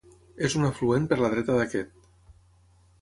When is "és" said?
0.47-0.53